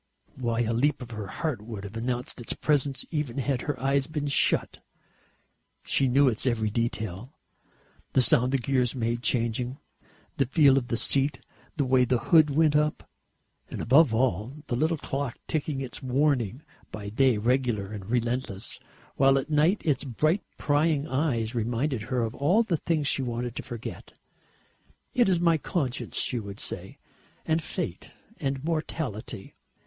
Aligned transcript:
Why, 0.35 0.61
a 0.61 0.73
leap 0.73 1.03
of 1.03 1.11
her 1.11 1.27
heart 1.27 1.61
would 1.61 1.83
have 1.83 1.95
announced 1.95 2.41
its 2.41 2.53
presence, 2.53 3.05
even 3.11 3.37
had 3.37 3.61
her 3.61 3.79
eyes 3.79 4.07
been 4.07 4.25
shut. 4.25 4.79
She 5.83 6.07
knew 6.07 6.27
its 6.27 6.47
every 6.47 6.71
detail, 6.71 7.35
the 8.13 8.21
sound 8.23 8.51
the 8.51 8.57
gears 8.57 8.95
made 8.95 9.21
changing, 9.21 9.77
the 10.37 10.47
feel 10.47 10.75
of 10.79 10.87
the 10.87 10.97
seat, 10.97 11.41
the 11.77 11.85
way 11.85 12.03
the 12.03 12.17
hood 12.17 12.49
went 12.49 12.75
up. 12.75 13.07
And, 13.69 13.79
above 13.79 14.11
all, 14.11 14.63
the 14.65 14.75
little 14.75 14.97
clock, 14.97 15.37
ticking 15.47 15.81
its 15.81 16.01
warning 16.01 16.63
by 16.91 17.09
day, 17.09 17.37
regular 17.37 17.91
and 17.93 18.09
relentless, 18.09 18.79
while 19.17 19.37
at 19.37 19.51
night 19.51 19.83
its 19.85 20.03
bright 20.03 20.41
prying 20.57 21.07
eyes 21.07 21.53
reminded 21.53 22.01
her 22.01 22.23
of 22.23 22.33
all 22.33 22.63
the 22.63 22.77
things 22.77 23.05
she 23.07 23.21
wanted 23.21 23.55
to 23.55 23.61
forget. 23.61 24.13
"It 25.13 25.29
is 25.29 25.39
my 25.39 25.59
conscience," 25.59 26.17
she 26.17 26.39
would 26.39 26.59
say, 26.59 26.97
"and 27.45 27.61
fate 27.61 28.09
and 28.39 28.63
mortality. 28.63 29.53